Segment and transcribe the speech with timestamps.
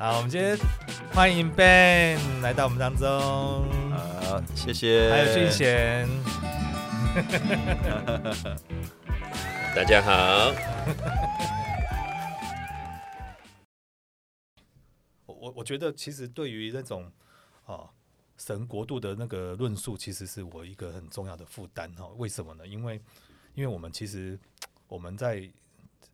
[0.00, 0.56] 好，我们今天
[1.12, 3.06] 欢迎 Ben 来到我们当中。
[3.90, 5.10] 好，谢谢。
[5.10, 6.08] 还有俊贤。
[9.76, 10.54] 大家好。
[15.26, 17.12] 我我觉得其实对于那种
[17.66, 17.90] 啊
[18.38, 22.06] 神国度的那个论述，其实是我一个很重要的负担哈。
[22.16, 22.66] 为什么呢？
[22.66, 22.98] 因为
[23.52, 24.40] 因为我们其实
[24.88, 25.46] 我们在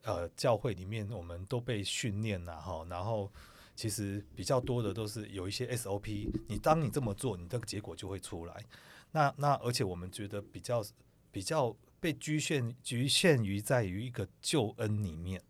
[0.03, 3.31] 呃教会里面，我们都被训练了哈，然后。
[3.77, 8.65] 其实比较多的都是有一些 SOP，你当你这么做，你这个结果就会出来。
[9.13, 10.83] 那那而且我们觉得比较
[11.31, 15.43] 比较被局限局限于在于一个救恩里面，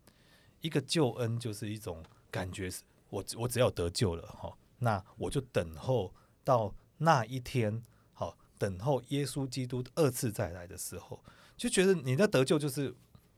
[0.59, 2.69] 一个救恩就是一种感觉，
[3.09, 6.13] 我我只要得救了哈，那我就等候
[6.43, 11.23] 到那一天，好等候耶稣基督二次再来的时候，
[11.55, 12.93] 就觉得你的得救就是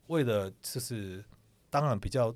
[0.08, 1.23] 为了就是
[1.69, 2.35] 当然比较。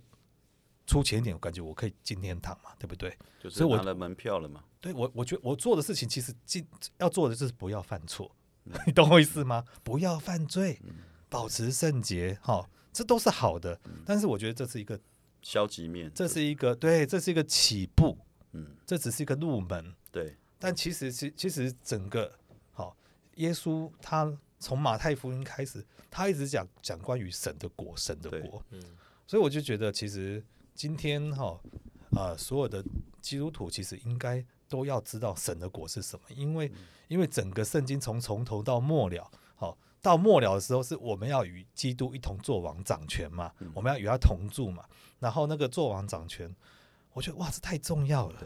[0.85, 3.17] 出钱一点，我感觉我可以进天堂嘛，对不对？
[3.39, 4.63] 就是拿了门票了嘛。
[4.81, 6.65] 对我，我觉得我做的事情其实进
[6.97, 8.29] 要做的就是不要犯错，
[8.65, 9.63] 嗯、 你懂我意思吗？
[9.81, 10.95] 不要犯罪，嗯、
[11.29, 13.79] 保持圣洁，哈，这都是好的。
[13.85, 14.99] 嗯、但是我觉得这是一个
[15.41, 18.17] 消极面，这是一个对，这是一个起步，
[18.51, 20.35] 嗯，这只是一个入门，对。
[20.59, 22.29] 但其实其其实整个
[22.71, 22.95] 好，
[23.35, 28.81] 耶稣他从马太福音开始，他一直讲讲关于神的国，神的国，嗯，
[29.25, 30.43] 所以我就觉得其实。
[30.73, 31.59] 今天哈
[32.11, 32.83] 啊、呃，所有的
[33.21, 36.71] 基督徒其实应该都要知道神的果是什么，因为
[37.07, 44.83] 因为整个圣经从从头到末了，好到末了的时候，是我们要与基督一同做王掌权嘛，我们要与他同住嘛。
[45.19, 46.53] 然后那个做王掌权，
[47.13, 48.41] 我觉得哇，这太重要了。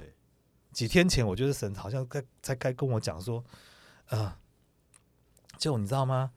[0.71, 3.43] 几天前我觉得神好像该才该跟我讲说，
[4.07, 4.37] 啊、呃，
[5.57, 6.31] 就你知道吗？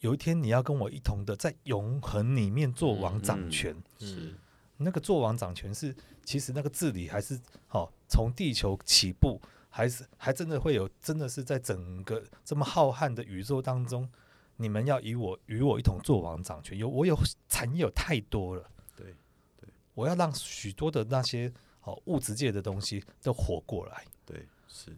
[0.00, 4.36] 有一天你要跟我一同的在永恒里面做王掌权，是。
[4.82, 5.94] 那个做王掌权是，
[6.24, 14.08] 其实那个治理还是好，从地球起步，还是还真的会有，真的是在整个这么浩瀚的宇宙当中，
[14.56, 17.16] 你们要与我与我一同做王掌权，有我有
[17.48, 19.14] 产业有太多了，对
[19.60, 24.90] 对，我要让许多的那些好物质界的东西都活过来，对是，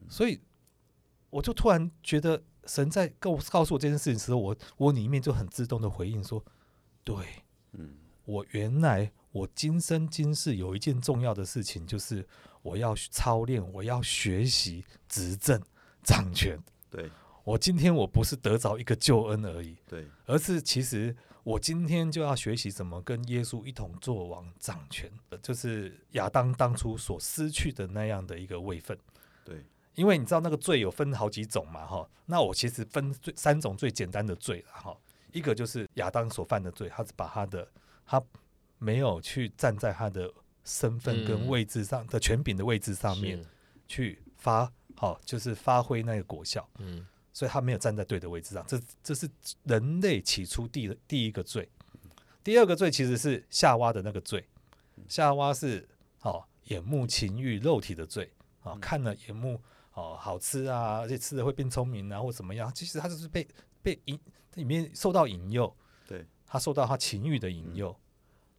[0.00, 0.40] 嗯、所以
[1.30, 6.44] 我就突然觉得神在告告诉我这件事情的时候，我我里面就很自动的回应说，
[7.04, 7.14] 对，
[7.72, 9.12] 嗯，我原来。
[9.32, 12.22] 我今生今世有一件重要的事情，就是
[12.60, 15.58] 我要操练，我要学习执政
[16.02, 16.62] 掌权。
[16.90, 17.10] 对，
[17.42, 25.10] 我今天我不是得着一个救恩而已，对，而是其实我今天就要学习怎么跟耶稣一同做王掌权，
[25.40, 28.98] 就是亚当当初所失去的那样的一个位分。
[29.46, 34.94] 对，因为你知道那个罪有分好几种嘛，哈，那我其实分最三种最简单的罪了，哈，
[35.32, 37.66] 一个就是亚当所犯的罪，他是把他的
[38.12, 38.22] 他。
[38.84, 40.28] 没有去站在他的
[40.64, 43.40] 身份跟位置上的权柄的位置上面
[43.86, 46.68] 去发好，就是发挥那个果效。
[46.80, 48.64] 嗯，所以他没有站在对的位置上。
[48.66, 49.30] 这这是
[49.62, 51.70] 人类起初第第一个罪。
[52.42, 54.44] 第二个罪其实是夏娃的那个罪。
[55.06, 58.32] 夏娃是好眼目情欲肉体的罪。
[58.64, 59.62] 哦，看了眼目
[59.94, 62.68] 哦好吃啊，而且吃的会变聪明啊，或怎么样？
[62.74, 63.46] 其实他就是被
[63.80, 64.18] 被引
[64.54, 65.72] 里面受到引诱。
[66.08, 67.96] 对，他受到他情欲的引诱。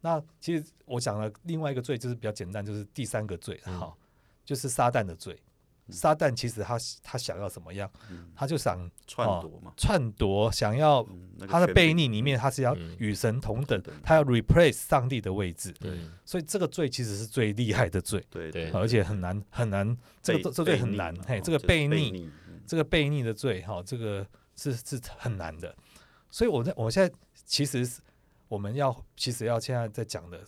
[0.03, 4.03] 那其实我讲了另外一个罪，就是比较简单，就是第三个罪，好、嗯，
[4.43, 5.33] 就是撒旦的罪。
[5.87, 7.89] 嗯、撒旦其实他他想要什么样？
[8.11, 8.77] 嗯、他就想
[9.07, 11.07] 篡夺嘛，篡夺，想要
[11.47, 15.71] 他的悖逆里面，他是要与神同等，嗯、他要 replace 上帝的位置。
[15.79, 18.21] 对，所以这个罪其实是最厉害的罪。
[18.29, 21.15] 对对，而且很难很难，这个这罪很难。
[21.25, 22.29] 嘿，这个悖逆，
[22.67, 24.27] 这个悖逆的罪，哈，这个
[24.57, 25.73] 是是很难的。
[26.29, 27.15] 所以我在我现在
[27.45, 27.89] 其实。
[28.53, 30.39] 我们要其实要现在在讲的，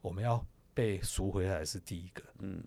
[0.00, 2.60] 我们要被赎回来是第一个，嗯，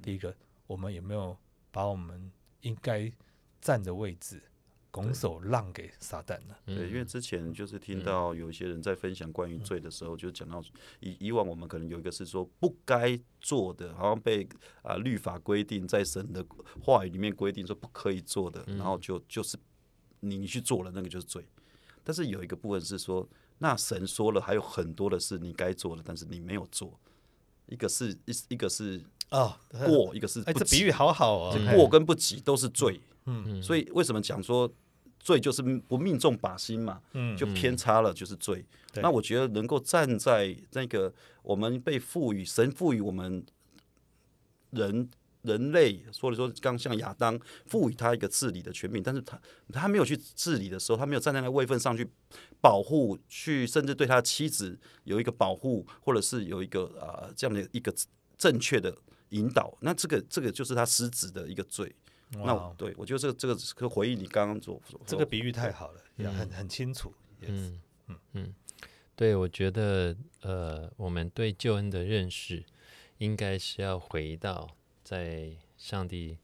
[0.00, 0.34] 第一个，
[0.66, 1.36] 我们有没有
[1.70, 2.32] 把我们
[2.62, 3.12] 应该
[3.60, 4.42] 站的位置
[4.90, 6.56] 拱手让给撒旦呢？
[6.64, 10.64] 对，因为之前就是听到有一些人在分享关于罪的时候，就讲到
[11.00, 14.48] 以以往我们可能有一个是说不该做的，好像被
[14.80, 16.42] 啊律法规定，在神的
[16.80, 19.58] 话语里面规定说不可以做的，然后就就是
[20.20, 21.46] 你你去做了那个就是罪，
[22.02, 23.28] 但是有一个部分是说。
[23.58, 26.98] 那神说了，还有很多的事你该做的，但是你没有做。
[27.66, 30.40] 一个是一一个是啊过，一个是。
[30.42, 33.00] 哎，这比喻好好哦，过跟不及都是罪。
[33.26, 34.70] 嗯，所以为什么讲说
[35.20, 37.00] 罪就是不命中靶心嘛？
[37.12, 38.64] 嗯，就偏差了就是罪。
[38.94, 41.12] 那我觉得能够站在那个
[41.42, 43.44] 我们被赋予神赋予我们
[44.70, 45.08] 人。
[45.42, 49.40] 人类说的说，刚像亚当赋予他一个治理的权柄，但是他
[49.72, 52.08] 他没有去治理的时候，他没有站在那个位份上去
[52.60, 57.94] 保护，去甚至对他妻子有一个保护，或者是有一个啊、呃、这样的一个
[58.36, 58.96] 正确的
[59.30, 61.94] 引导，那这个这个就是他失职的一个罪。
[62.34, 67.10] 哇那我对我觉得这个这个可回忆你刚刚所说，这个比喻太好了，嗯、很很清楚。
[67.40, 68.54] 嗯嗯嗯，
[69.16, 72.64] 对，我觉得呃，我们对救恩的认识，
[73.16, 74.76] 应该是要回到
[75.08, 76.36] 在上帝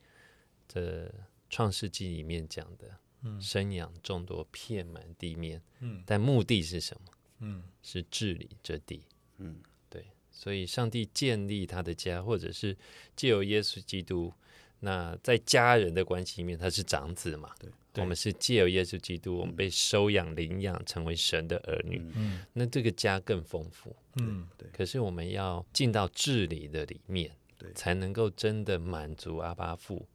[0.68, 1.12] 的
[1.50, 7.12] 创世纪里面讲的，嗯，生养众多，遍满地面，嗯，但目的是什么？
[7.40, 9.02] 嗯，是治理这地，
[9.36, 12.74] 嗯，对，所以上帝建立他的家，或者是
[13.14, 14.32] 借由耶稣基督。
[14.80, 17.54] 那在家人的关系里面，他是长子嘛？
[17.58, 17.70] 对，
[18.02, 22.00] 我们是借由耶稣基督，我们被收养、领养，成为神的儿女。
[22.14, 23.94] 嗯，那这个家更丰富。
[24.22, 24.66] 嗯，对。
[24.72, 30.08] 可是我们要进到治理的里面，对，才能够真的满足阿巴父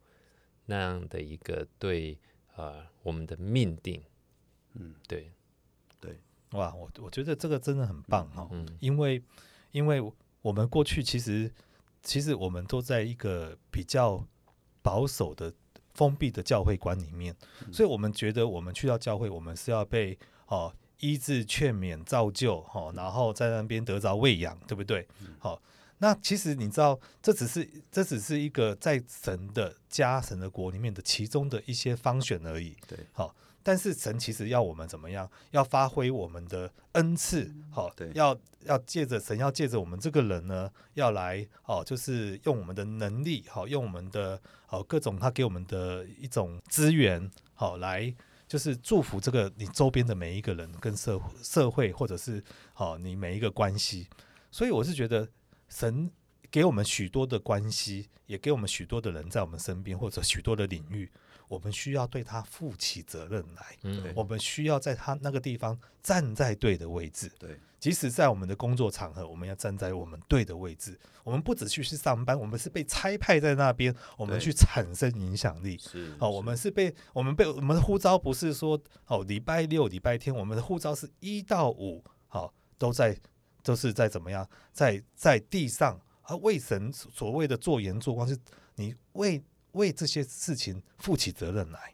[0.65, 2.17] 那样的一个对
[2.55, 4.03] 呃我们的命定。
[4.73, 5.31] 嗯，对，
[5.99, 6.19] 对。
[6.51, 8.47] 哇，我我觉得这个真的很棒哈。
[8.51, 9.23] 嗯，因为
[9.71, 10.01] 因为
[10.41, 11.51] 我们过去其实
[12.03, 14.25] 其实我们都在一个比较。
[14.81, 15.53] 保守的、
[15.93, 17.35] 封闭的教会观里面，
[17.69, 25.05] 所以我们觉得我们去到教会，我们是要被哦医治、劝勉、造就，哦，然后在那边得着喂养，对不对？
[25.37, 25.61] 好、哦，
[25.99, 32.75] 那其实你知道，这只是这只是一个在神的家、神的国里面的其中的一些方选而已。
[32.87, 33.35] 对，好、哦。
[33.61, 35.29] 但是神其实要我们怎么样？
[35.51, 48.11] 要发挥我们的恩赐，好，对，要要借着神，要借着我们这个人呢，要来哦，就是用我们的能力，好，用我们的哦各种他给我们的一种资源，好，来
[48.47, 52.41] 就是祝福这个你周边的每一个人跟社社会，或者是
[52.73, 54.07] 好你每一个关系。
[54.49, 55.27] 所以我是觉得
[55.69, 56.11] 神
[56.51, 61.09] 给我们许多的关系，也给我们许多的人在我们身边，或者许多的领域。
[61.47, 70.95] 我们需要对他负起责任来，嗯，我们需要在他那个地方站在对的位置，对，即使在我们的工作场合，我们要站在我们对的位置。
[71.23, 75.75] 我们不只去是上班，我们是被差派在那边，我们去产生影响力。
[75.79, 83.17] 是哦，我们是被我们被我们的呼召不是说哦，礼拜六、礼拜天，我们的呼召是一到五，好，哦，都在
[83.63, 88.37] 都是在怎么样，在在地上啊，为神所谓的做盐做光，是
[88.75, 89.43] 你为。
[89.73, 91.93] 为这些事情负起责任来，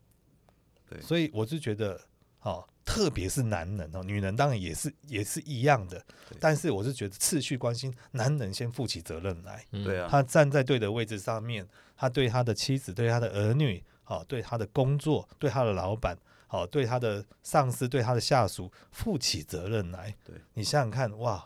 [0.90, 2.00] 对，所以我就觉得，
[2.40, 6.02] 哦，特别是男人哦，女人当然也是也是一样的，
[6.40, 21.46] 但是我是觉得次序关心，男人先负起责任来，对啊，他站在对的位置上面，他对他的妻子、对他的儿女，好，对他的工作、对他的老板，好，对他的上司、对他的下属负起责任来，对，你想想看，哇。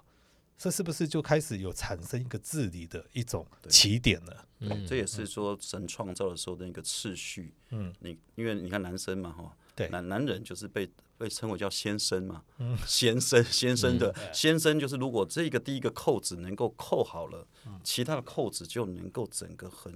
[0.60, 4.46] 这是不是就开始有产生一个治理的一种起点了？
[4.60, 7.54] 对，这也是说神创造的时候的那个次序。
[7.70, 10.86] 嗯，你因为你看男生嘛，哈，对，男男人就是被
[11.18, 17.48] 被称为叫先生嘛， 嗯，先生先生的先生就是如果这个第一个扣子能够扣好了，
[17.82, 19.94] 其他的扣子就能够整个很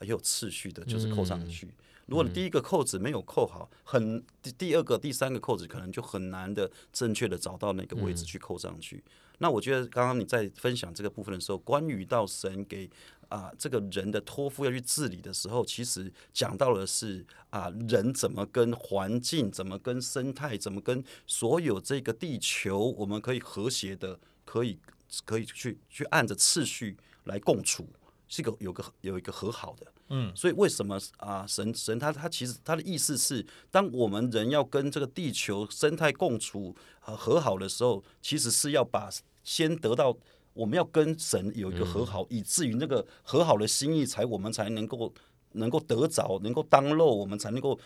[0.00, 1.68] 有次序的，就是扣上去。
[2.06, 9.02] 如果你第一个扣子没有扣好，很第第二个、第三个扣子可能就很难的正确的找到那个位置去扣上去。
[9.38, 12.88] 那我觉得刚刚你在分享这个部分的时候，关于到神给
[13.28, 24.78] 啊、呃、这个人的托付要去治理的时候，其实讲到的是啊、呃、人怎么跟环境、怎么跟生态、怎么跟所有这个地球，我们可以和谐的，可以
[25.24, 27.86] 可以去去按着次序来共处，
[28.28, 29.86] 是个有个有一个和好的。
[30.08, 39.10] 嗯，所以为什么啊神神他他其实他的意思是，当我们人要跟这个地球生态共处和和好的时候，其实是要把
[39.42, 40.16] 先得到
[40.52, 45.12] 我们要跟神有一个和好，以至于那个和好的心意才我们才能够
[45.52, 47.78] 能够得着，能够当肉，我们才能够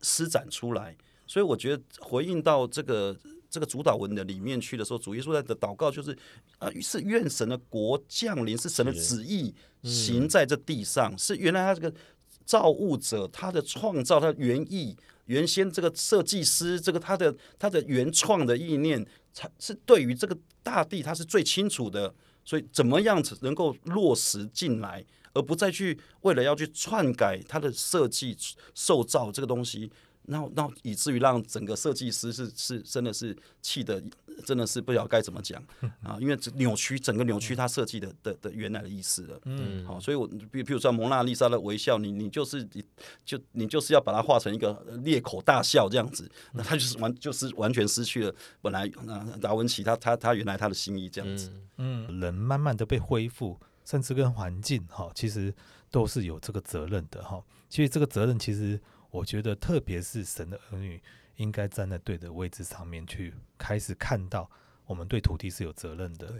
[0.00, 0.96] 施展出来。
[1.26, 3.16] 所以我觉得回应到这个。
[3.54, 6.10] 这个主导文的里面去的时候，主耶稣在的祷告就是
[6.58, 11.96] 啊，是愿神的国降临，是神的旨意行在这地上，是原来他这个
[12.44, 14.96] 造物者他的创造，他的原意，
[15.26, 22.12] 原先这个设计师这个他的他的原创的意念，才是对于这个大地他是最清楚的，
[22.44, 28.36] 所以怎么样子能够落实进来，而不再去为了要去篡改他的设计
[28.74, 29.88] 受造这个东西。
[30.26, 34.02] 那那以至于让整个设计师是是真的是气的
[34.44, 35.62] 真的是不知道该怎么讲
[36.02, 39.40] 啊，因为扭曲整个扭曲他设计的的的原来的意思了。
[39.44, 42.84] 嗯，好，所以我比比如说蒙娜丽莎的微笑，你你就是你
[43.24, 51.52] 就你就是要把它画成一个裂口大笑这样子，那他就是完就是完全失去了本来啊达文奇他他他原来他的心意这样子。
[51.76, 55.54] 嗯，人慢慢的被恢复，甚至跟环境哈，其实
[55.90, 57.42] 都是有这个责任的哈。
[57.68, 58.80] 其实这个责任其实。
[59.14, 61.00] 我觉得，特别是神的儿女，
[61.36, 64.50] 应该站在对的位置上面去开始看到，
[64.86, 66.34] 我们对土地是有责任的。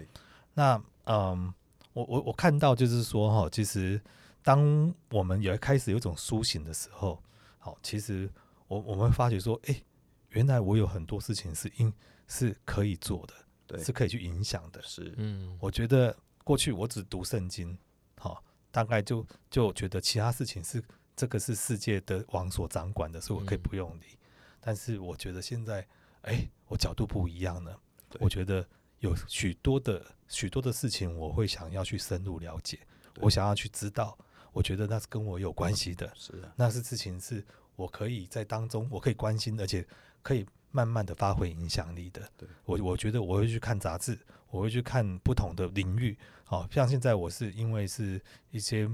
[0.54, 1.54] 那嗯，
[1.92, 4.00] 我我我看到就是说哈，其实
[4.42, 7.22] 当我们有开始有一种苏醒的时候，
[7.60, 8.28] 好，其实
[8.66, 9.84] 我我们会发觉说，哎、欸，
[10.30, 11.92] 原来我有很多事情是应
[12.26, 13.34] 是可以做的，
[13.68, 14.82] 对，是可以去影响的。
[14.82, 17.78] 是，嗯，我觉得过去我只读圣经，
[18.18, 20.82] 好，大概就就觉得其他事情是
[21.16, 24.06] 这个是世界的王所掌管的，所以我可以不用理。
[24.12, 24.18] 嗯、
[24.60, 25.80] 但是我觉得现在，
[26.22, 27.78] 哎、欸，我角度不一样了，
[28.20, 28.66] 我觉得。
[29.00, 32.78] 有许多的许多的事情，我会想要去深入了解，
[33.20, 34.16] 我想要去知道，
[34.50, 37.44] 我觉得那是跟我有关系的，是啊，那是事情是
[37.76, 39.86] 我可以在当中，我可以关心，而且
[40.22, 42.26] 可以慢慢的发挥影响力的。
[42.38, 44.18] 对，我我觉得我会去看杂志，
[44.48, 48.18] 我会去看不同的领域，好像现在我是因为是
[48.52, 48.88] 一些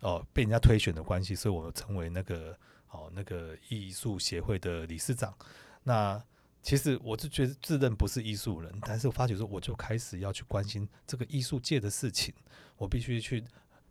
[0.00, 2.56] 哦被人家推选的关系，所以我成为那个
[2.90, 5.32] 哦那个艺术协会的理事长，
[5.82, 6.22] 那。
[6.60, 12.34] 其实我就觉得自认不是艺术人，但是我发觉说，我就开始要去关心这个艺术界的事情。
[12.76, 13.42] 我必须去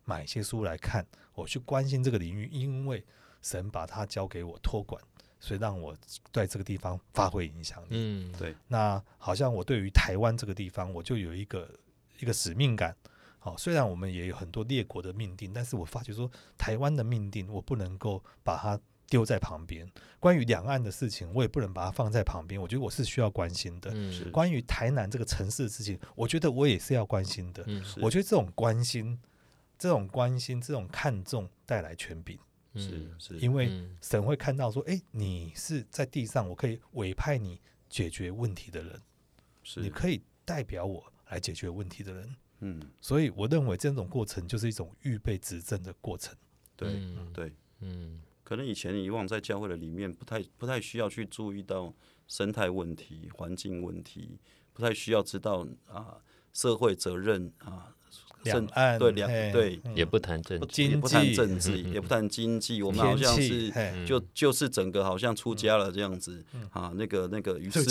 [0.04, 3.04] 买一些书来看，我去关心这个领域，因为
[3.42, 5.02] 神把它交给我托管，
[5.40, 5.98] 所以让我
[6.34, 7.88] 在这个地方发挥影响力。
[7.92, 8.54] 嗯，对。
[8.68, 11.74] 那好像我对于台湾这个地方，我就有一个
[12.20, 12.96] 一个使命感。
[13.48, 18.80] 好，虽然我们也有很多列国的命定，但是我发觉说，台湾的命定，我不能够把它。
[19.10, 19.90] 丢在旁边，
[20.20, 22.62] 关于两岸的事情，我也不能把它放在旁边。
[22.62, 23.90] 我觉得我是需要关心的。
[23.94, 27.64] 嗯，关于台南这个城市的事情，我觉得我也是要关心的。
[27.68, 29.18] 嗯，我觉得这种关心、
[29.80, 32.38] 这种关心、这种看重带来权柄。
[32.76, 39.02] 是是，因为神会看到说，哎，你是在地上，我可以委派你解决问题的人，
[39.64, 42.36] 是你可以代表我来解决问题的人。
[42.60, 46.36] 嗯，所以我认为这种过程就是一种预备执政的过程。
[46.76, 48.22] 对嗯对，嗯。
[48.44, 51.94] 可能以前以往在教会的里面不太不太需要去注意到
[52.28, 54.40] 生态问题、环境问题，
[54.72, 56.24] 不太需要知道啊
[56.54, 57.94] 社会责任啊，
[58.48, 63.72] 两岸对两对也不谈政治，也不谈政治，也不谈经济，我们好像是
[64.06, 67.82] 就就是整个好像出家了这样子啊，那个那个与世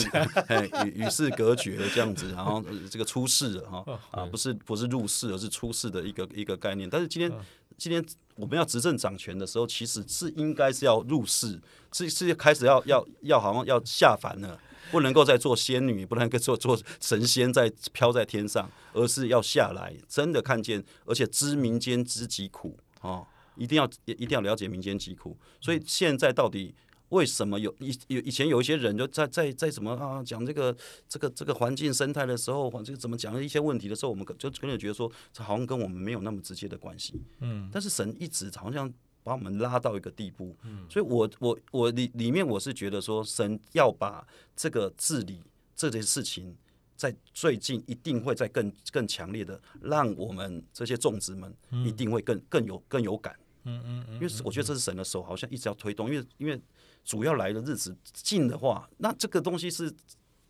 [0.85, 6.89] 与与世隔绝的这样子，然后这个出世了哈啊，不是不是入世，而是出世的一个一个概念。
[6.91, 7.33] 但是今天
[7.77, 8.05] 今天。
[8.37, 11.59] 我们要执政掌权的时候，其实是应该是要入世，
[11.91, 23.27] 是是开始要要要好像要下凡了，不能够再做仙女，不能够做做神仙在飘在天上，而是要下来，真的看见，而且知民间知疾苦哦，
[23.57, 25.37] 一定要一定要了解民间疾苦。
[25.61, 26.75] 所以现在到底。
[27.11, 30.77] 为什么有以有以前有一些人就在在在什么啊讲这个
[31.09, 37.15] 这个这个环境生态的时候，这个怎么讲一些问题的时候，我们就可能觉得说，这好像跟我们没有那么直接的关系。
[37.39, 38.93] 嗯，但是神一直好像
[39.27, 40.55] 把我们拉到一个地步。
[40.63, 45.43] 嗯，所以我我我里里面我是觉得说，神要把这个治理
[45.75, 46.57] 这件事情，
[46.97, 51.53] 在最近一定会在更更强烈的，让我们这些种植们
[51.85, 53.37] 一定会更更有更有感。
[53.65, 56.61] 嗯嗯嗯，因为我觉得这是神的手，好像一直要推动，因为因为。
[57.07, 59.89] 主要来的日子近的话，那这个东西是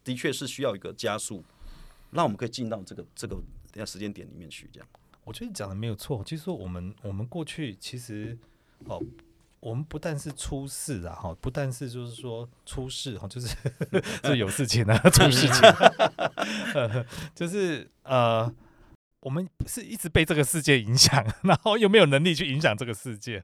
[0.02, 1.45] 的确是需要一个加速，
[2.12, 3.35] 让我们可以进到这个这个
[3.71, 4.66] 等下时间点里面去。
[4.73, 4.88] 这样，
[5.25, 6.25] 我觉得讲的没有错。
[6.25, 8.38] 其实说我们我们过去其实
[8.85, 9.02] 哦，
[9.61, 13.56] 我们不但是出事啊，哈，不但是就是说出事哈，就是
[14.23, 15.62] 就有事情啊， 出事情，
[17.35, 18.52] 就是呃。
[19.21, 23.42] 我们是一直被这个世界影响，然后又没有能力去影响这个世界。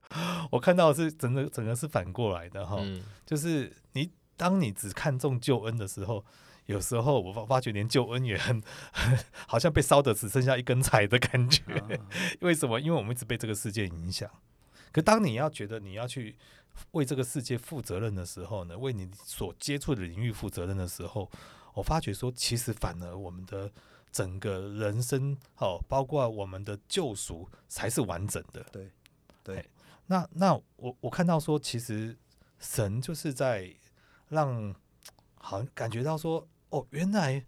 [0.52, 6.24] 我看到的是整个整个是反过来的哈，嗯、就是你当你只看重救恩的时候，
[6.66, 8.62] 有时候我发发觉连救恩也很，
[9.48, 11.64] 好像被烧的只剩下一根柴的感觉。
[11.64, 11.88] 啊、
[12.42, 12.78] 为什么？
[12.78, 14.30] 因为我们一直被这个世界影响。
[14.92, 16.36] 可当你要觉得你要去
[16.92, 21.30] 为这个世界负责任的时候呢，为你所接触的领域负责任的时候，
[21.74, 23.70] 我发觉说，其实反而我们的。
[24.12, 28.62] 整个人生，哦，包括我们的救赎，才是完整的。
[28.70, 28.90] 对，
[29.42, 29.70] 对。
[30.04, 32.14] 那那我我看到说，其实
[32.58, 33.74] 神就是在
[34.28, 34.74] 让，
[35.36, 37.42] 好像感觉到说，哦，原来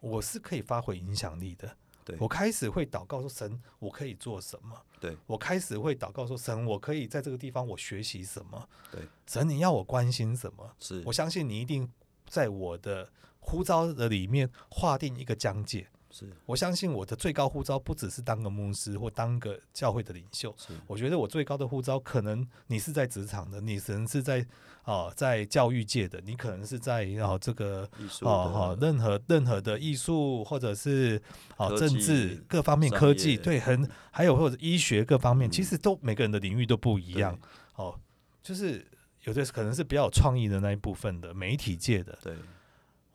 [0.00, 1.74] 我是可以发挥影响力的。
[2.04, 2.18] 对。
[2.20, 4.78] 我开始会祷告说，神，我可以做什么？
[5.08, 5.16] 对。
[5.26, 8.68] 我开始会祷告说，神，我可以在这个地方我学习什么？
[8.90, 9.02] 对。
[9.26, 10.74] 神，你要我关心什么？
[10.78, 11.02] 是。
[11.04, 11.90] 我相信你一定
[12.26, 15.86] 在我的呼召的里面划定一个疆界。
[16.16, 20.54] 是我相信我的最高护照不只是当个牧师或当个教会的领袖。
[20.56, 24.38] 是我觉得我最高的护照，可能你是在职场的，你可能是在
[24.82, 27.82] 啊、呃、在教育界的，你可能是在啊、呃、这个
[28.20, 31.20] 啊啊任何任何的艺术或者是
[31.56, 37.36] 啊、呃、政治各方面科技对很还有或者医学各方面，嗯、其实都每个人的领域都不一样。
[37.74, 37.98] 哦，
[38.40, 38.86] 就是
[39.24, 42.16] 有的可能是比较有创意的那一部分的媒体界的。
[42.22, 42.36] 对，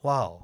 [0.01, 0.41] 哇哦。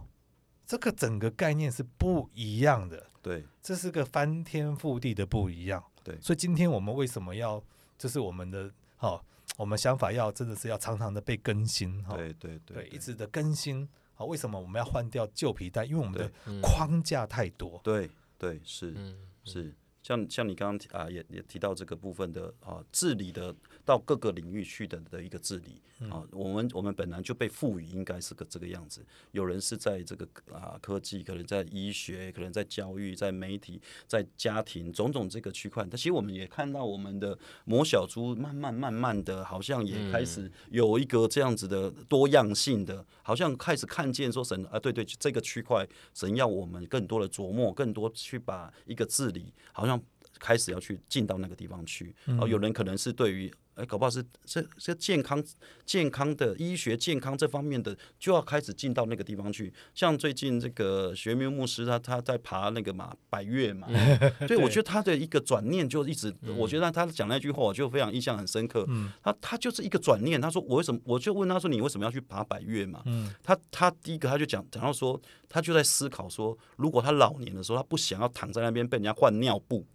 [0.65, 3.07] 这个整个概念是不一样的。
[3.22, 5.84] 对，这是个翻天覆地的不一样。
[6.03, 7.62] 对，所以今天我们为什么要，
[7.98, 9.25] 就是我们的好、哦，
[9.57, 12.15] 我们想法要真的是要常常的被更新哈。
[12.15, 13.88] 对对对，对，一直的更新。
[14.13, 15.86] 好，为什么我们要换掉旧皮带？
[15.86, 16.31] 因为我们的
[16.62, 17.81] 框架太多。
[17.84, 18.95] 对对是
[19.43, 19.74] 是。
[20.03, 23.53] 像像你刚刚啊，也也提到这个部分的啊，治理的
[23.86, 29.06] 到各个领域去的的一个治理啊，我们我们本来就被赋予应该是个这个样子。
[29.32, 35.86] 有人是在这个啊科技，可能在医学，可能在教育，在媒体，在家庭种种这个区块。
[35.89, 50.01] 但其实我们也看到我们的魔小猪慢慢慢慢的，好像也开始有一个这样子的多样性的，好像开始看见说神啊，对对，这个区块神要我们更多的琢磨，更多去把一个治理，好像。
[50.39, 55.44] 开始要去进到那个地方去，然后，有人可能是对于，哎、欸，搞不好是这这健康
[55.86, 59.74] 健康的医学健康这方面的，就要开始进到那个地方去。
[59.94, 63.88] 像最近这个学明牧师他他在爬那个嘛百越嘛，
[64.48, 68.86] 所以我觉得他的一个转念就一直，嗯、我觉得他讲那句话我就非常印象很深刻。
[68.89, 73.01] 嗯、他他就是一个转念，他说我为什么，我就问他说你为什么要去爬百越嘛？
[73.06, 79.86] 嗯、他他第一个他就讲讲到说，他就在思考说，如果他老年的时候他不想要躺在那边被人家换尿布。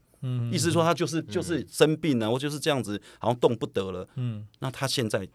[0.52, 4.06] 意思说他就是就是生病了，我就是这样子，好像动不得了。
[4.16, 5.26] 嗯，那他现在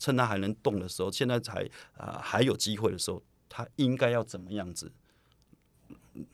[0.00, 4.90] 趁他还能动的时候，现在才啊还有机会的时候，他应该要怎么样子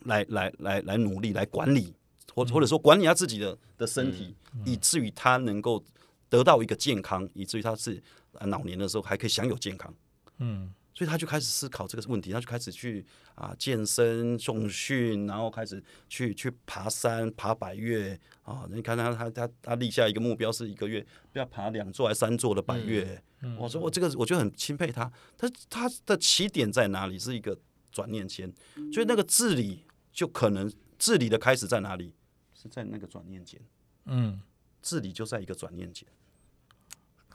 [0.05, 1.95] 来来来来努力来管理，
[2.35, 5.85] 或或者说管理他自己的的身体，以至于他能够
[6.29, 8.03] 得到一个健康，以至于他是
[8.41, 9.93] 老年的时候还可以享有健康。
[10.39, 10.73] 嗯。
[10.93, 13.05] 所以他就开始思考这个问题，他就开始去
[13.35, 18.67] 啊健身、重训，然后开始去去爬山、爬百越啊。
[18.71, 23.05] 你看他他他他立下一个目标，是一个月要爬两座还是三座的百越。
[23.43, 27.19] 嗯嗯、我说我这个我就很钦佩他，他他的起点在哪里？
[27.19, 27.59] 是一个
[27.91, 28.53] 转念间，
[28.93, 32.13] 所以那个治理就可能治理的开始在哪里？
[32.53, 33.59] 是在那个转念间。
[34.05, 34.39] 嗯，
[34.83, 36.07] 治理就在一个转念间，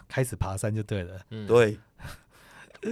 [0.07, 1.25] 开始爬山就对了。
[1.31, 1.79] 嗯，对。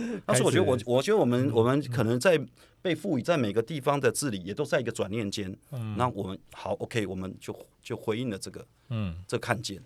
[0.26, 2.40] 但是我觉得我，我我觉得我们我们可能在
[2.82, 5.56] 被赋予在每个地方的治理，也都在一个转念间。
[5.72, 9.82] 嗯，那我们好，OK，我们就就回应了这个，嗯，这看见，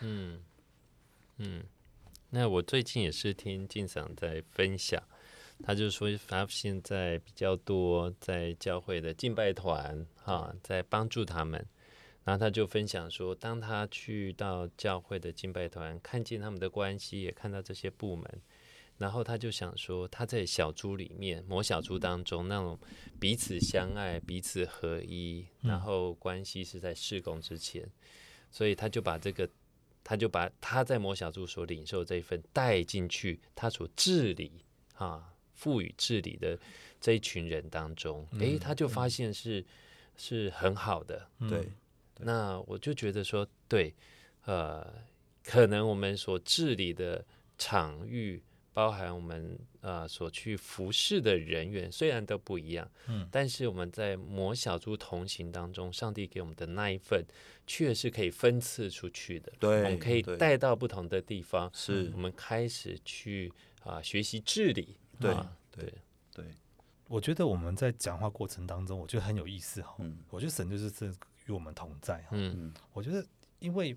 [0.00, 0.40] 嗯
[1.38, 1.62] 嗯。
[2.30, 5.02] 那我最近也是听静赏在分享，
[5.62, 11.66] 他就说，他现在比较多在教会的敬拜团哈，在帮助他们。
[12.24, 18.42] 然后他就分享说，当他去到教会的敬拜团，看见他们的关系，也看到这些部门。
[18.98, 22.76] 然后他就想说，他在小猪里面，魔小猪当中那种
[23.20, 27.88] 彼此相爱、彼此合一，然后关系是在施工之前，
[28.50, 29.48] 所以他就把这个，
[30.02, 34.64] 他就把他在魔小猪所领受这一份带进去，他所治理
[34.96, 36.58] 啊，赋予治理的
[37.00, 39.64] 这一群人当中，诶，他就发现是
[40.16, 41.70] 是很好的，对。
[42.18, 43.94] 那我就觉得说，对，
[44.44, 44.92] 呃，
[45.44, 47.24] 可能我们所治理的
[47.56, 48.42] 场域。
[48.78, 57.24] 包含我们呃所去服侍的人员，虽然都不一样，嗯，但是我们在魔小猪同行当中，上帝给我们的那一份，
[57.66, 66.44] 却是可以分赐出去的，对，我们可以带到不同的地方，是、嗯、我们开始去啊、呃、学习治理，对啊对对，对。
[67.08, 71.12] 我觉得我们在讲话过程当中，我觉得很有意思哈，嗯，我觉得神就是这
[71.46, 73.26] 与我们同在哈，嗯，我觉得
[73.58, 73.96] 因为。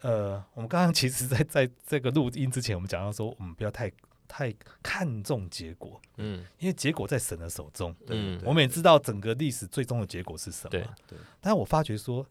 [0.00, 3.90] 呃，我们刚刚其实在，在在这个录音之前，我们讲到说，我们不要太
[4.28, 11.18] 太看重结果，嗯，因为结果在神的手中，嗯，我们也知道整个历史最终的结果是什么，对，对。
[11.40, 12.24] 但是我发觉说，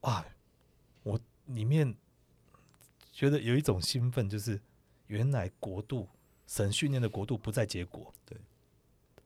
[0.00, 0.24] 哇，
[1.02, 1.94] 我里面
[3.12, 4.58] 觉得有一种兴奋，就是
[5.08, 6.08] 原来国度
[6.46, 8.38] 神训练的国度不在结果，对，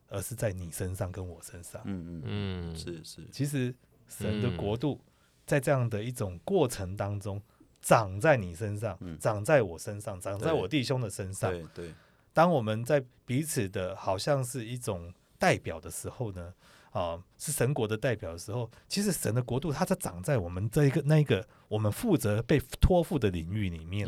[0.08, 3.24] 而是在你身上跟我身上，嗯嗯嗯，是是。
[3.30, 3.72] 其实
[4.08, 5.00] 神的国度
[5.46, 7.40] 在这样的一种过程当中。
[7.80, 11.50] 长在你身上，长在我身上，长在我弟兄的身上。
[11.50, 11.94] 对对，
[12.32, 16.52] 当我们在彼此的好像是一种代表的时候呢，
[16.90, 24.06] 啊，是神国的代表的时候，其实神的国度它在长在我们这一个那一个我们负责被托付的领域里面。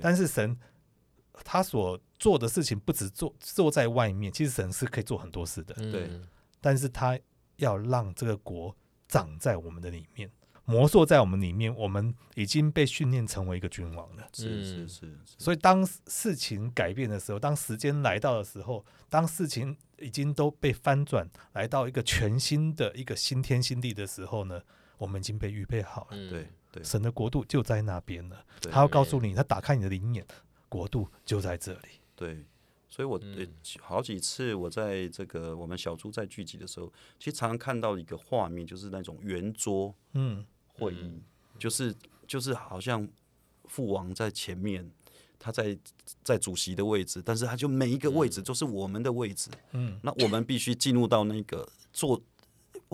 [0.00, 0.56] 但是神
[1.42, 5.74] 他所做的事情不止做做在外面，其实神是可以做很多事的。
[5.90, 6.10] 对，
[6.60, 7.18] 但是他
[7.56, 8.76] 要让这个国
[9.08, 10.30] 长在我们的里面。
[10.66, 14.28] 魔兽在我们里面，我们已经被训练成为一个君王了。
[14.32, 15.18] 是是是。
[15.38, 24.62] 所以当事情改变的时候，当时间来到的时候，当事情已经都被翻转，来到一个全新的一个新天新地的时候呢，
[24.96, 26.28] 我们已经被预备好了。
[26.30, 26.82] 对对。
[26.82, 28.44] 神的国度就在那边了。
[28.70, 30.26] 他要告诉你，他打开你的灵眼，
[30.68, 32.00] 国度就在这里。
[32.16, 32.46] 对。
[32.88, 33.20] 所以我
[33.80, 41.22] 好几次我在这个我们小猪在聚集的时候，其实常常看到一个画面，就是那种圆桌嗯会议，
[41.58, 41.94] 就是
[42.26, 43.08] 就是好像
[43.64, 44.90] 父王在前面，
[45.38, 45.76] 他在
[46.22, 52.20] 在主席的位置，但是他就每一个位置都是我们的位置，嗯，那我们必须进入到那个做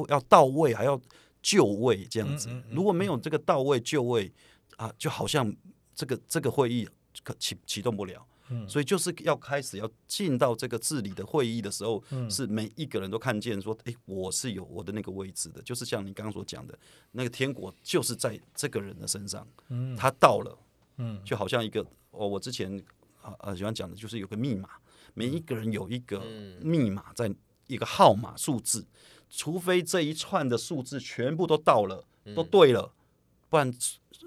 [0.08, 1.00] 要到位，还要
[1.42, 4.32] 就位这样子，如果没有这个到位就位
[4.76, 5.54] 啊，就好像
[5.94, 6.88] 这个这个会议
[7.22, 8.26] 可启启动不了。
[8.68, 16.78] 所以就是要开始要进到这个治理的会议的时候，是每一个人都看见说，哎，我是有我的那个位置的，就是像你刚刚所讲的，
[17.12, 19.46] 那个天国就是在这个人的身上，
[19.96, 20.58] 他到了，
[21.24, 22.76] 就好像一个哦，我之前
[23.22, 24.68] 啊啊喜欢讲的就是有个密码，
[25.14, 26.20] 每一个人有一个
[26.60, 27.32] 密码，在
[27.66, 28.84] 一个号码数字，
[29.28, 32.92] 除非这一串的数字全部都到了，都对了，
[33.48, 33.72] 不然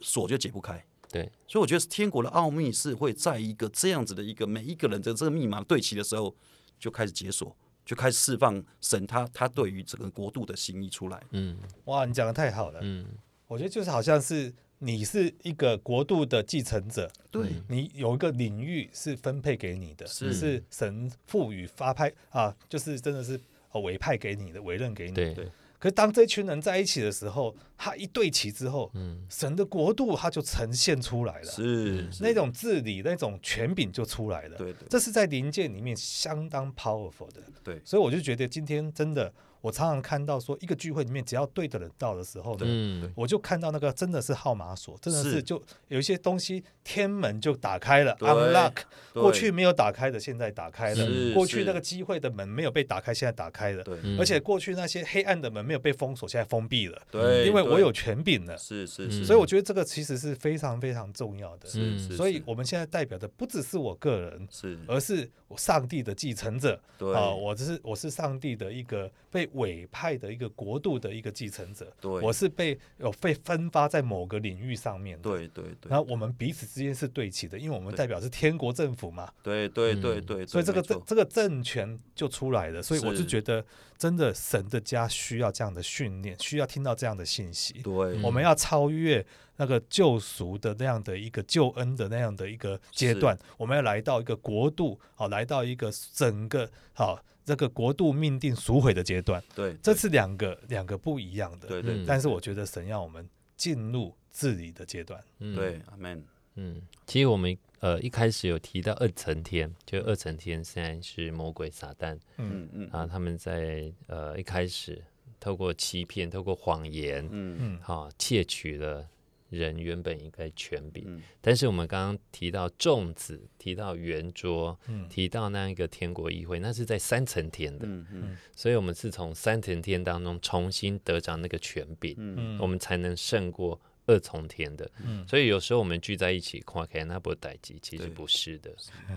[0.02, 0.86] 锁就解不开。
[1.14, 6.36] 对，所以我觉得天国的奥秘是会在一个这样子的一个每一个人的这个密码对齐的时候，
[6.80, 11.22] 就开始解锁，就开始释放神他他对于整个国度的心意出来。
[11.30, 12.80] 嗯，哇，你讲的太好了。
[12.82, 13.06] 嗯，
[13.46, 23.40] 我觉得就是好像是你是一个国度的继承者，对，你有一个领域是分配给你的，是，是神赋予发派啊，就是真的是
[23.84, 25.34] 委派给你的，委任给你的。
[25.36, 25.48] 对。
[25.84, 34.58] 可是当这群人在一起的时候，他一对齐之后，嗯，神的国度他就呈现出来了，是那种治理、那种权柄就出来了。
[34.58, 37.42] 对对，这是在灵界里面相当 powerful 的。
[37.62, 39.34] 对，所以我就觉得今天真的。
[39.64, 45.42] 我常常看到说，一个聚会里面，只要对的人到的时候呢，嗯、我就看到那个真的是号码锁，真的是。
[45.42, 48.74] 就有一些东西天门就打开了，unlock，
[49.14, 53.86] 过去没有打开的现在打开了，过去那个机会的门没有被打开，现在打开了，
[54.20, 67.14] 而且过去那些黑暗的门没有被封锁，现在封闭了，对，因为我有权柄了，是是是，所以我觉得这个其实是非常非常重要的，是是，所以我们现在代表的不只是我个人，是，而是我上帝的继承者，对。
[67.14, 75.90] 啊，我这是我是上帝的一个被委派的一个国度的一个继承者，对，我是被有被分发在某个领域上面的，对对对。
[75.90, 80.46] 然后我们彼此之间是对齐的，因为我们代表是天国政府嘛，对对对对。
[80.46, 83.66] 所以这个政这个政权就出来了，所以我就觉得
[83.98, 87.74] 真的神的家需要这样的训练，需要听到这样的信息。
[87.84, 89.26] 对，我们要超越
[89.58, 97.24] 那个救赎的那样的一个救恩的那样的一个阶段，我们要来到一个国度，好，来到一个整个好。
[97.46, 102.06] 这个国度命定赎回的阶段，对，这是两个两个不一样的，对对。
[102.06, 106.24] 但是我觉得神要我们进入治理的阶段，对，阿门。
[106.56, 115.04] 嗯，其实我们呃一开始有提到二层天，就二层天现在是魔鬼撒旦，嗯嗯，啊，他们在呃一开始
[115.38, 117.58] 透过欺骗，透过谎言，嗯。
[117.60, 119.06] 嗯，好窃取了。
[119.54, 133.80] 人原本应该权柄，嗯、但是我们刚刚提到粽子，提到圆桌，嗯、提到那一个天国议会，那是在三层天的，嗯嗯、所以我们是从三层天当中重新得着那个权柄，嗯、我们才能胜过。
[134.06, 134.90] 二重天的，
[135.28, 138.72] 所以有时候我们聚在一起，看起来那不待机，其实不是的，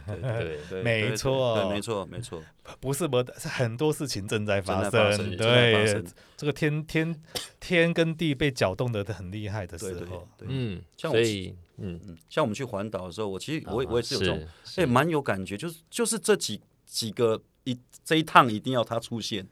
[0.07, 2.43] 对对，没错，没错，没错，
[2.81, 6.05] 不是不，是很多事情正在发生，对，
[6.37, 7.15] 这个天天
[7.59, 12.01] 天跟地被搅动的很厉害的时候，嗯，所以，嗯。
[12.07, 19.47] 嗯，像我们去环岛的时候，我其实我我也是有这种，哎，蛮有感觉，就是就是这几几个一这一趟一定要他出现。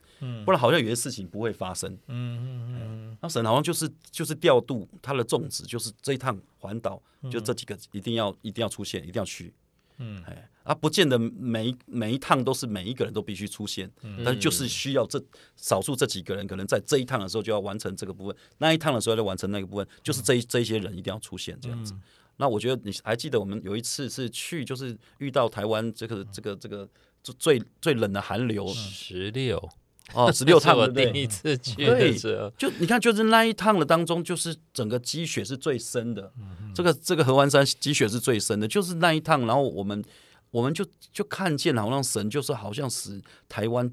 [0.46, 1.92] 不然好像有些事情不会发生。
[2.06, 2.76] 嗯嗯
[3.10, 9.52] 嗯，那神好像就是就是调度他的种子，就是这一趟环岛，就这几个一定要一定要出现，一定要去。
[9.98, 13.90] 嗯，哎，啊，不见得每一每一趟都是每一个人都必须出现，
[14.24, 15.22] 但是就是需要这
[15.56, 21.94] 少数这几个人，可能在这一趟的时候就要完成这个部分，那一趟的时候就完成那个部分，就是这这一些人一定要出现这样子。
[22.36, 26.88] 那我觉得你还记得我们有一次是去，就是遇到台湾这个这个这个
[27.22, 29.68] 最最冷的寒流十六。
[30.12, 36.30] 哦， 十六趟，我第一次去的时候，就你看，就是那一趟的当中，就是整个积雪是最深的。
[36.74, 39.46] 这个这个合欢山积雪是最深的，就是那一趟。
[39.46, 40.04] 然后我们
[40.50, 43.18] 我们就就看见，好像神就是好像使
[43.48, 43.90] 台湾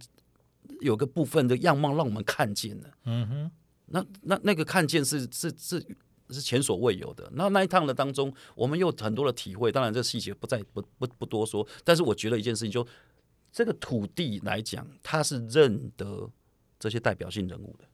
[0.82, 2.90] 有个部分的样貌让我们看见了。
[3.06, 3.52] 嗯哼，
[3.86, 5.82] 那那那个看见是是是
[6.32, 7.30] 是前所未有的。
[7.34, 9.72] 那那一趟的当中，我们有很多的体会。
[9.72, 11.68] 当然，这细节不再不不不多说。
[11.84, 12.88] 但是我觉得一件事情就。
[13.54, 16.32] 这个土地来讲，他是认得
[16.80, 17.86] 这些代表性人物的。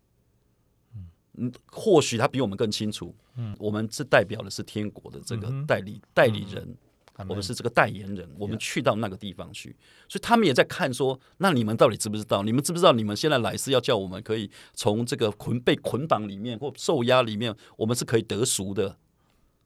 [1.38, 3.16] 嗯，或许他比我们更清楚。
[3.38, 6.78] 嗯，我们是代表的是天国的这个代理、嗯、代理人，嗯、
[7.28, 8.28] 我们是这个代言人。
[8.30, 9.76] 嗯、我们去到那个地方去，
[10.08, 12.44] 所以他们也在看说：那你们到底知不知道？
[12.44, 12.92] 你们知不知道？
[12.94, 18.98] 你们现在来是要叫我们可以从这个捆被捆绑里面或受压里面，我们是可以得赎的。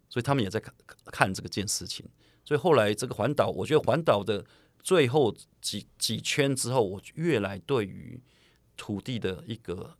[0.10, 0.74] 所以他们也在看
[1.06, 2.06] 看这个件事情。
[2.44, 4.46] 所以后来这个环岛，我觉得环岛的。
[4.84, 8.20] 最后几几圈之后，我越来对于
[8.76, 9.96] 土地的一个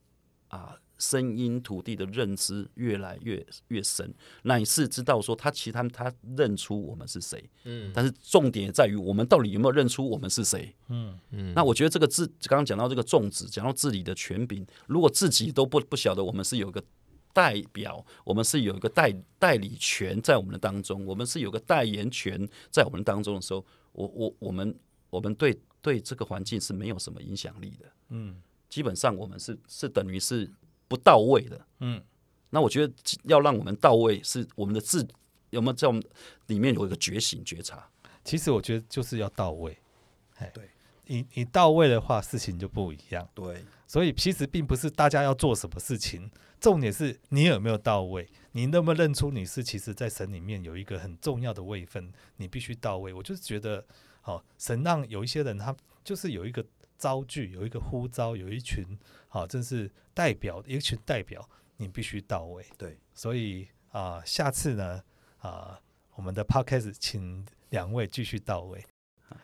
[0.48, 0.81] 啊。
[1.02, 11.54] 声音土地的认知越来越越深，乃是知道说他其实他他认出我们是谁，嗯，但是重点也在于我们到底有没有认出我们是谁，嗯嗯。
[11.56, 16.84] 那我觉得这个治刚刚讲到这个种植，讲到治理的权柄，如果自己都不不晓得我们是有个
[17.34, 24.78] 代表，我们是有一个代代理权在我们的当中，我们是有个代言权在我们当中的时候，我我我们
[25.10, 30.48] 我们对对这个环境是没有什么影响力的，嗯，基本上我们是是等于是。
[30.92, 32.04] 不到位的，嗯，
[32.50, 35.08] 那我觉得要让我们到位，是我们的自
[35.52, 36.04] 有没有在我们
[36.48, 37.90] 里面有一个觉醒觉察？
[38.26, 39.78] 其实我觉得就是要到位，
[40.54, 40.70] 对，
[41.06, 53.14] 你你到位的话，事情就不一样，对，所以其实并不是大家要做什么事情，重点是你有没有到位，你能不能认出你是其实，在神里面有一个很重要的位分，你必须到位。
[53.14, 53.86] 我就是觉得，
[54.20, 55.74] 好，神让有一些人，他
[56.04, 56.66] 就是有一个。
[57.02, 58.86] 召聚有一个呼召，有一群
[59.28, 62.64] 好，正是代表一群代表，你必须到位。
[62.78, 65.02] 对，所以啊、呃，下次呢
[65.40, 65.78] 啊、呃，
[66.16, 68.86] 我们的 podcast 请两位继续到位。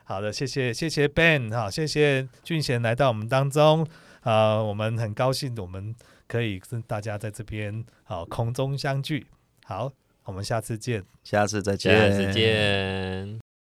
[0.03, 3.83] 好的，谢谢谢谢 Ben 哈，谢谢俊贤来到我们当中
[4.21, 5.95] 啊、呃，我们很高兴我们
[6.27, 9.25] 可以跟大家在这边好空中相聚。
[9.65, 9.91] 好，
[10.25, 13.46] 我们下次见，下次再见，下次见。